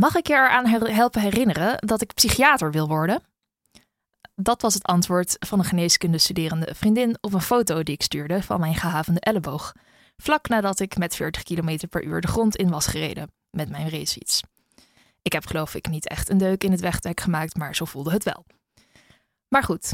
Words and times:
Mag 0.00 0.14
ik 0.14 0.26
je 0.26 0.32
eraan 0.32 0.66
helpen 0.66 1.20
herinneren 1.20 1.86
dat 1.86 2.00
ik 2.00 2.14
psychiater 2.14 2.70
wil 2.70 2.88
worden? 2.88 3.22
Dat 4.34 4.62
was 4.62 4.74
het 4.74 4.82
antwoord 4.82 5.36
van 5.38 5.58
een 5.58 5.64
geneeskunde 5.64 6.18
studerende 6.18 6.74
vriendin 6.74 7.18
op 7.20 7.32
een 7.32 7.40
foto 7.40 7.82
die 7.82 7.94
ik 7.94 8.02
stuurde 8.02 8.42
van 8.42 8.60
mijn 8.60 8.74
gehavende 8.74 9.20
elleboog. 9.20 9.72
Vlak 10.16 10.48
nadat 10.48 10.80
ik 10.80 10.96
met 10.96 11.16
40 11.16 11.42
km 11.42 11.88
per 11.88 12.04
uur 12.04 12.20
de 12.20 12.28
grond 12.28 12.56
in 12.56 12.70
was 12.70 12.86
gereden 12.86 13.32
met 13.50 13.68
mijn 13.68 13.90
racefiets. 13.90 14.42
Ik 15.22 15.32
heb 15.32 15.46
geloof 15.46 15.74
ik 15.74 15.88
niet 15.88 16.08
echt 16.08 16.30
een 16.30 16.38
deuk 16.38 16.64
in 16.64 16.70
het 16.70 16.80
wegdek 16.80 17.20
gemaakt, 17.20 17.56
maar 17.56 17.74
zo 17.74 17.84
voelde 17.84 18.10
het 18.10 18.24
wel. 18.24 18.44
Maar 19.48 19.62
goed, 19.62 19.92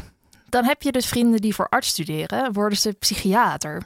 dan 0.49 0.63
heb 0.63 0.81
je 0.81 0.91
dus 0.91 1.07
vrienden 1.07 1.41
die 1.41 1.55
voor 1.55 1.69
arts 1.69 1.87
studeren, 1.87 2.53
worden 2.53 2.77
ze 2.77 2.93
psychiater. 2.93 3.83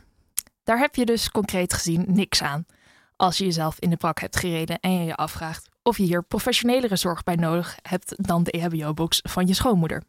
Daar 0.64 0.80
heb 0.80 0.96
je 0.96 1.06
dus 1.06 1.32
concreet 1.32 1.74
gezien 1.74 2.06
niks 2.08 2.42
aan. 2.42 2.66
Als 3.16 3.38
je 3.38 3.46
jezelf 3.46 3.80
in 3.80 3.90
de 3.90 3.98
prak 3.98 4.20
hebt 4.20 4.38
gereden 4.38 4.80
en 4.80 4.92
je 4.92 5.04
je 5.06 5.16
afvraagt 5.16 5.71
of 5.84 5.98
je 5.98 6.04
hier 6.04 6.23
professionelere 6.23 6.95
zorg 6.95 7.24
bij 7.24 7.36
nodig 7.36 7.78
hebt 7.82 8.28
dan 8.28 8.43
de 8.43 8.51
EHBO-box 8.51 9.19
van 9.24 9.47
je 9.47 9.54
schoonmoeder. 9.54 10.04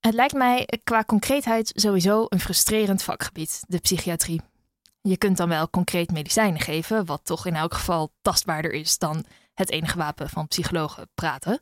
Het 0.00 0.14
lijkt 0.14 0.34
mij 0.34 0.68
qua 0.84 1.04
concreetheid 1.04 1.72
sowieso 1.74 2.26
een 2.28 2.40
frustrerend 2.40 3.02
vakgebied, 3.02 3.64
de 3.68 3.78
psychiatrie. 3.78 4.40
Je 5.00 5.16
kunt 5.16 5.36
dan 5.36 5.48
wel 5.48 5.70
concreet 5.70 6.12
medicijnen 6.12 6.60
geven, 6.60 7.04
wat 7.04 7.20
toch 7.24 7.46
in 7.46 7.54
elk 7.54 7.74
geval 7.74 8.12
tastbaarder 8.22 8.72
is 8.72 8.98
dan 8.98 9.24
het 9.54 9.70
enige 9.70 9.98
wapen 9.98 10.28
van 10.28 10.48
psychologen 10.48 11.08
praten. 11.14 11.60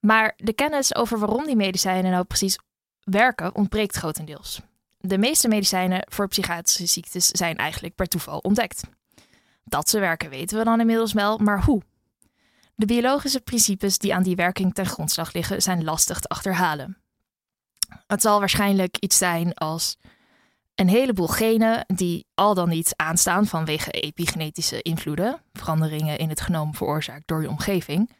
Maar 0.00 0.32
de 0.36 0.52
kennis 0.52 0.94
over 0.94 1.18
waarom 1.18 1.46
die 1.46 1.56
medicijnen 1.56 2.10
nou 2.10 2.24
precies 2.24 2.58
werken 3.00 3.54
ontbreekt 3.54 3.96
grotendeels. 3.96 4.60
De 4.98 5.18
meeste 5.18 5.48
medicijnen 5.48 6.06
voor 6.10 6.28
psychiatrische 6.28 6.86
ziektes 6.86 7.26
zijn 7.26 7.56
eigenlijk 7.56 7.94
per 7.94 8.06
toeval 8.06 8.38
ontdekt. 8.38 8.82
Dat 9.68 9.88
ze 9.88 10.00
werken 10.00 10.30
weten 10.30 10.58
we 10.58 10.64
dan 10.64 10.80
inmiddels 10.80 11.12
wel, 11.12 11.38
maar 11.38 11.64
hoe? 11.64 11.82
De 12.74 12.86
biologische 12.86 13.40
principes 13.40 13.98
die 13.98 14.14
aan 14.14 14.22
die 14.22 14.36
werking 14.36 14.74
ten 14.74 14.86
grondslag 14.86 15.32
liggen 15.32 15.62
zijn 15.62 15.84
lastig 15.84 16.20
te 16.20 16.28
achterhalen. 16.28 16.96
Het 18.06 18.22
zal 18.22 18.38
waarschijnlijk 18.38 18.96
iets 18.96 19.18
zijn 19.18 19.54
als 19.54 19.96
een 20.74 20.88
heleboel 20.88 21.26
genen 21.26 21.84
die 21.86 22.26
al 22.34 22.54
dan 22.54 22.68
niet 22.68 22.92
aanstaan 22.96 23.46
vanwege 23.46 23.90
epigenetische 23.90 24.82
invloeden, 24.82 25.40
veranderingen 25.52 26.18
in 26.18 26.28
het 26.28 26.40
genoom 26.40 26.74
veroorzaakt 26.74 27.26
door 27.26 27.42
je 27.42 27.48
omgeving, 27.48 28.10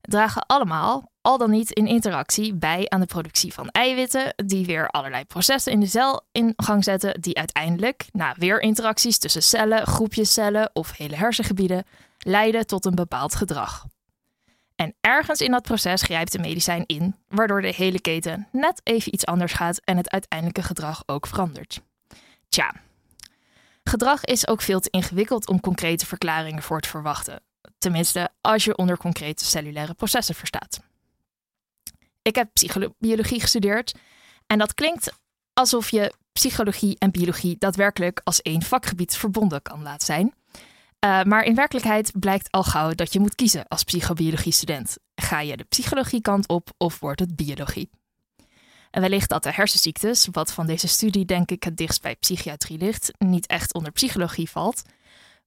dragen 0.00 0.46
allemaal, 0.46 1.10
al 1.24 1.38
dan 1.38 1.50
niet 1.50 1.70
in 1.70 1.86
interactie, 1.86 2.54
bij 2.54 2.88
aan 2.88 3.00
de 3.00 3.06
productie 3.06 3.52
van 3.52 3.68
eiwitten, 3.68 4.34
die 4.46 4.66
weer 4.66 4.88
allerlei 4.88 5.24
processen 5.24 5.72
in 5.72 5.80
de 5.80 5.86
cel 5.86 6.22
in 6.32 6.52
gang 6.56 6.84
zetten, 6.84 7.20
die 7.20 7.38
uiteindelijk, 7.38 8.06
na 8.12 8.34
weer 8.38 8.60
interacties 8.60 9.18
tussen 9.18 9.42
cellen, 9.42 9.86
groepjes 9.86 10.32
cellen 10.32 10.70
of 10.72 10.96
hele 10.96 11.16
hersengebieden, 11.16 11.84
leiden 12.18 12.66
tot 12.66 12.84
een 12.84 12.94
bepaald 12.94 13.34
gedrag. 13.34 13.86
En 14.76 14.94
ergens 15.00 15.40
in 15.40 15.50
dat 15.50 15.62
proces 15.62 16.02
grijpt 16.02 16.32
de 16.32 16.38
medicijn 16.38 16.84
in, 16.86 17.16
waardoor 17.28 17.62
de 17.62 17.74
hele 17.76 18.00
keten 18.00 18.48
net 18.52 18.80
even 18.82 19.14
iets 19.14 19.26
anders 19.26 19.52
gaat 19.52 19.80
en 19.84 19.96
het 19.96 20.10
uiteindelijke 20.10 20.62
gedrag 20.62 21.02
ook 21.06 21.26
verandert. 21.26 21.80
Tja, 22.48 22.74
gedrag 23.84 24.24
is 24.24 24.48
ook 24.48 24.62
veel 24.62 24.80
te 24.80 24.90
ingewikkeld 24.90 25.48
om 25.48 25.60
concrete 25.60 26.06
verklaringen 26.06 26.62
voor 26.62 26.80
te 26.80 26.88
verwachten. 26.88 27.42
Tenminste, 27.78 28.28
als 28.40 28.64
je 28.64 28.76
onder 28.76 28.96
concrete 28.96 29.44
cellulaire 29.44 29.94
processen 29.94 30.34
verstaat. 30.34 30.80
Ik 32.24 32.34
heb 32.34 32.50
psychologie 32.52 33.40
gestudeerd 33.40 33.94
en 34.46 34.58
dat 34.58 34.74
klinkt 34.74 35.12
alsof 35.52 35.90
je 35.90 36.14
psychologie 36.32 36.96
en 36.98 37.10
biologie 37.10 37.56
daadwerkelijk 37.58 38.20
als 38.24 38.42
één 38.42 38.62
vakgebied 38.62 39.16
verbonden 39.16 39.62
kan 39.62 39.82
laten 39.82 40.06
zijn. 40.06 40.34
Uh, 41.04 41.22
maar 41.22 41.44
in 41.44 41.54
werkelijkheid 41.54 42.12
blijkt 42.20 42.50
al 42.50 42.62
gauw 42.62 42.94
dat 42.94 43.12
je 43.12 43.20
moet 43.20 43.34
kiezen 43.34 43.68
als 43.68 43.84
psychobiologie-student. 43.84 44.98
Ga 45.14 45.40
je 45.40 45.56
de 45.56 45.64
psychologiekant 45.64 46.48
op 46.48 46.70
of 46.76 47.00
wordt 47.00 47.20
het 47.20 47.36
biologie? 47.36 47.90
En 48.90 49.00
wellicht 49.00 49.28
dat 49.28 49.42
de 49.42 49.52
hersenziektes, 49.52 50.28
wat 50.30 50.52
van 50.52 50.66
deze 50.66 50.88
studie 50.88 51.24
denk 51.24 51.50
ik 51.50 51.62
het 51.62 51.76
dichtst 51.76 52.02
bij 52.02 52.16
psychiatrie 52.16 52.78
ligt, 52.78 53.10
niet 53.18 53.46
echt 53.46 53.74
onder 53.74 53.92
psychologie 53.92 54.50
valt. 54.50 54.82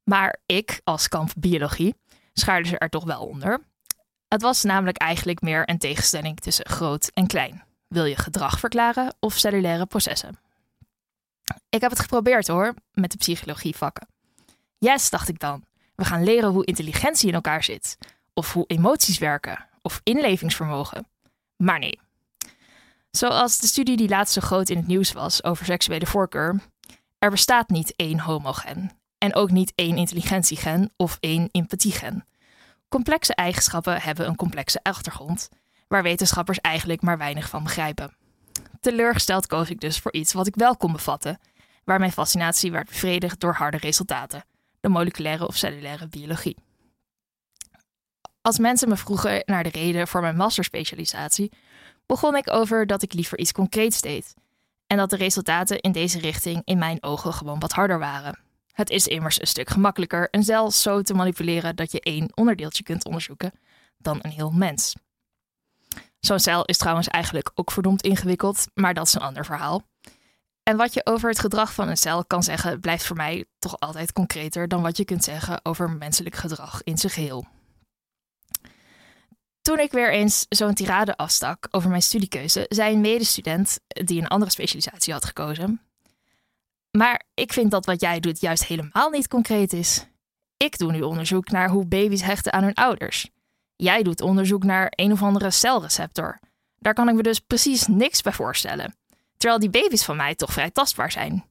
Maar 0.03 0.40
ik, 0.46 0.81
als 0.84 1.07
kamp 1.07 1.31
biologie, 1.38 1.96
schaarde 2.34 2.68
ze 2.68 2.78
er 2.78 2.90
toch 2.90 3.03
wel 3.03 3.25
onder. 3.25 3.62
Het 4.28 4.42
was 4.42 4.64
namelijk 4.64 4.98
eigenlijk 4.98 5.42
meer 5.42 5.70
een 5.70 5.78
tegenstelling 5.78 6.40
tussen 6.40 6.70
groot 6.70 7.12
en 7.14 7.28
klein. 7.28 7.64
Wil 7.88 8.06
je 8.06 8.16
gedrag 8.16 8.60
verklaren 8.60 9.16
of 9.20 9.38
cellulaire 9.38 9.86
processen? 9.86 10.40
Ik 11.70 11.82
heb 11.82 11.90
het 11.90 12.00
geprobeerd 12.00 12.48
hoor, 12.48 12.74
met 12.94 13.12
de 13.12 13.18
psychologievakken. 13.18 14.08
Yes, 14.78 15.10
dacht 15.10 15.30
ik 15.30 15.40
dan. 15.40 15.64
We 15.96 16.06
gaan 16.06 16.24
leren 16.24 16.50
hoe 16.50 16.66
intelligentie 16.66 17.28
in 17.28 17.34
elkaar 17.34 17.64
zit, 17.64 17.98
of 18.34 18.54
hoe 18.54 18.68
emoties 18.68 19.18
werken, 19.18 19.66
of 19.82 20.02
inlevingsvermogen. 20.04 21.08
Maar 21.58 21.80
nee. 21.80 22.00
Zoals 23.12 23.59
de 23.59 23.68
studie 23.68 23.98
die 23.98 24.09
laatst 24.09 24.34
zo 24.34 24.42
groot 24.42 24.70
in 24.70 24.78
het 24.78 24.88
nieuws 24.88 25.12
was 25.12 25.44
over 25.44 25.66
seksuele 25.66 26.06
voorkeur, 26.06 26.62
er 27.20 27.30
bestaat 27.30 27.70
niet 27.70 27.94
één 27.96 28.20
homogen 28.20 28.92
en 29.18 29.36
ook 29.36 29.52
niet 29.52 29.72
één 29.76 29.98
intelligentiegen 29.98 30.94
of 30.98 31.18
één 31.20 31.50
empathiegen. 31.52 32.26
Complexe 32.90 33.36
eigenschappen 33.36 34.02
hebben 34.02 34.28
een 34.28 34.36
complexe 34.36 34.80
achtergrond, 34.84 35.50
waar 35.88 36.03
wetenschappers 36.03 36.59
eigenlijk 36.59 37.02
maar 37.02 37.18
weinig 37.18 37.50
van 37.50 37.64
begrijpen. 37.64 38.16
Teleurgesteld 38.80 39.48
koos 39.48 39.70
ik 39.70 39.80
dus 39.80 40.00
voor 40.00 40.14
iets 40.14 40.34
wat 40.34 40.48
ik 40.48 40.56
wel 40.56 40.78
kon 40.78 40.92
bevatten, 40.92 41.40
waar 41.84 42.00
mijn 42.00 42.12
fascinatie 42.12 42.72
werd 42.72 42.88
bevredigd 42.88 43.40
door 43.40 43.53
harde 43.53 43.78
resultaten, 43.78 44.46
de 44.80 44.90
moleculaire 44.90 45.47
of 45.47 45.56
cellulaire 45.56 46.08
biologie. 46.08 46.58
Als 48.42 48.59
mensen 48.59 48.90
me 48.90 48.97
vroegen 48.97 49.44
naar 49.46 49.64
de 49.64 49.70
reden 49.70 50.08
voor 50.08 50.22
mijn 50.22 50.36
masterspecialisatie, 50.36 51.52
begon 52.06 52.36
ik 52.36 52.52
over 52.52 52.88
dat 52.88 53.02
ik 53.02 53.14
liever 53.14 53.38
iets 53.38 53.52
concreets 53.52 54.02
deed 54.02 54.34
en 54.88 54.97
dat 54.97 55.09
de 55.09 55.16
resultaten 55.16 55.80
in 55.80 55.92
deze 55.92 56.20
richting 56.20 56.62
in 56.66 56.78
mijn 56.78 57.03
ogen 57.03 57.34
gewoon 57.34 57.59
wat 57.59 57.72
harder 57.72 58.00
waren. 58.00 58.47
Het 58.78 58.90
is 58.90 59.08
immers 59.08 59.42
een 59.42 59.48
stuk 59.48 59.70
gemakkelijker 59.70 60.28
een 60.32 60.44
cel 60.44 60.72
zo 60.72 61.02
te 61.02 61.14
manipuleren 61.14 61.76
dat 61.76 61.92
je 61.92 62.02
één 62.02 62.32
onderdeeltje 62.36 62.84
kunt 62.84 63.06
onderzoeken 63.06 63.52
dan 63.98 64.20
een 64.22 64.32
heel 64.32 64.52
mens. 64.52 64.96
Zo'n 66.20 66.40
cel 66.40 66.66
is 66.66 66.78
trouwens 66.78 67.08
eigenlijk 67.08 67.52
ook 67.56 67.72
verdomd 67.72 68.02
ingewikkeld, 68.02 68.66
maar 68.74 68.94
dat 68.94 69.08
is 69.08 69.14
een 69.14 69.22
ander 69.22 69.46
verhaal. 69.46 69.88
En 70.64 70.78
wat 70.78 70.94
je 70.94 71.06
over 71.06 71.30
het 71.30 71.40
gedrag 71.40 71.74
van 71.74 71.88
een 71.88 71.98
cel 71.98 72.26
kan 72.26 72.44
zeggen, 72.44 72.80
blijft 72.80 73.06
voor 73.06 73.16
mij 73.16 73.46
toch 73.60 73.80
altijd 73.80 74.14
concreter 74.14 74.68
dan 74.68 74.82
wat 74.82 74.98
je 74.98 75.06
kunt 75.06 75.24
zeggen 75.24 75.66
over 75.66 75.90
menselijk 75.90 76.36
gedrag 76.36 76.84
in 76.84 76.98
zijn 76.98 77.12
geheel. 77.12 77.48
Toen 79.62 79.80
ik 79.80 79.92
weer 79.92 80.12
eens 80.12 80.46
zo'n 80.50 80.74
tirade 80.74 81.18
afstak 81.18 81.68
over 81.72 81.90
mijn 81.90 82.02
studiekeuze, 82.02 82.66
zei 82.70 82.94
een 82.94 83.02
medestudent 83.02 83.80
die 83.88 84.22
een 84.22 84.28
andere 84.28 84.52
specialisatie 84.52 85.14
had 85.14 85.26
gekozen: 85.26 85.87
Maar 86.92 87.24
ik 87.34 87.53
vind 87.53 87.72
dat 87.72 87.86
wat 87.86 88.02
jij 88.02 88.20
doet 88.20 88.40
juist 88.40 88.66
helemaal 88.66 89.09
niet 89.09 89.28
concreet 89.28 89.74
is. 89.74 90.08
Ik 90.58 90.78
doe 90.78 90.92
nu 90.92 91.02
onderzoek 91.02 91.50
naar 91.50 91.70
hoe 91.70 91.86
baby's 91.86 92.22
hechten 92.22 92.53
aan 92.53 92.64
hun 92.64 92.74
ouders. 92.74 93.30
Jij 93.75 94.03
doet 94.03 94.22
onderzoek 94.22 94.64
naar 94.64 94.94
een 94.96 95.12
of 95.12 95.22
andere 95.24 95.52
celreceptor. 95.52 96.40
Daar 96.80 96.94
kan 96.94 97.09
ik 97.09 97.16
me 97.16 97.24
dus 97.24 97.40
precies 97.40 97.88
niks 97.88 98.22
bij 98.22 98.34
voorstellen. 98.34 98.96
Terwijl 99.38 99.59
die 99.59 99.70
baby's 99.70 100.06
van 100.06 100.16
mij 100.16 100.36
toch 100.36 100.53
vrij 100.53 100.72
tastbaar 100.72 101.12
zijn. 101.12 101.46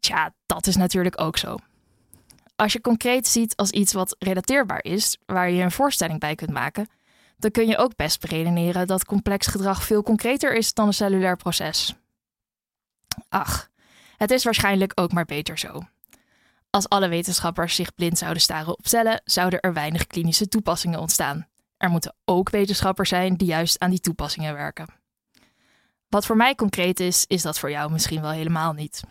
Tja, 0.00 0.34
dat 0.46 0.66
is 0.66 0.76
natuurlijk 0.76 1.20
ook 1.20 1.38
zo. 1.38 1.56
Als 2.56 2.72
je 2.72 2.80
concreet 2.80 3.26
ziet 3.26 3.56
als 3.56 3.70
iets 3.70 3.92
wat 3.92 4.16
relateerbaar 4.18 4.84
is, 4.84 5.18
waar 5.26 5.50
je 5.50 5.62
een 5.62 5.70
voorstelling 5.70 6.20
bij 6.20 6.34
kunt 6.34 6.50
maken, 6.50 6.88
dan 7.36 7.50
kun 7.50 7.66
je 7.66 7.76
ook 7.76 7.96
best 7.96 8.20
beredeneren 8.20 8.86
dat 8.86 9.04
complex 9.04 9.46
gedrag 9.46 9.84
veel 9.84 10.02
concreter 10.02 10.54
is 10.54 10.74
dan 10.74 10.86
een 10.86 10.94
cellulair 10.94 11.36
proces. 11.36 11.94
Ach, 13.28 13.68
het 14.16 14.30
is 14.30 14.44
waarschijnlijk 14.44 14.92
ook 14.94 15.12
maar 15.12 15.24
beter 15.24 15.58
zo. 15.58 15.82
Als 16.70 16.88
alle 16.88 17.08
wetenschappers 17.08 17.74
zich 17.74 17.94
blind 17.94 18.18
zouden 18.18 18.42
staren 18.42 18.78
op 18.78 18.86
cellen, 18.86 19.20
zouden 19.24 19.60
er 19.60 19.72
weinig 19.72 20.06
klinische 20.06 20.48
toepassingen 20.48 21.00
ontstaan. 21.00 21.46
Er 21.76 21.90
moeten 21.90 22.14
ook 22.24 22.50
wetenschappers 22.50 23.08
zijn 23.08 23.36
die 23.36 23.48
juist 23.48 23.78
aan 23.78 23.90
die 23.90 24.00
toepassingen 24.00 24.54
werken. 24.54 24.86
Wat 26.08 26.26
voor 26.26 26.36
mij 26.36 26.54
concreet 26.54 27.00
is, 27.00 27.24
is 27.26 27.42
dat 27.42 27.58
voor 27.58 27.70
jou 27.70 27.92
misschien 27.92 28.20
wel 28.20 28.30
helemaal 28.30 28.72
niet. 28.72 29.02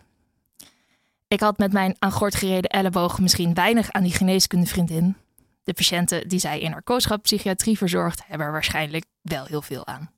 Ik 1.28 1.40
had 1.40 1.58
met 1.58 1.72
mijn 1.72 1.96
aan 1.98 2.12
gereden 2.12 2.70
elleboog 2.70 3.20
misschien 3.20 3.54
weinig 3.54 3.92
aan 3.92 4.02
die 4.02 4.12
geneeskundevriendin. 4.12 5.16
De 5.62 5.72
patiënten 5.72 6.28
die 6.28 6.38
zij 6.38 6.60
in 6.60 6.72
haar 6.72 7.18
psychiatrie 7.20 7.78
verzorgt, 7.78 8.22
hebben 8.26 8.46
er 8.46 8.52
waarschijnlijk 8.52 9.04
wel 9.22 9.44
heel 9.44 9.62
veel 9.62 9.86
aan. 9.86 10.10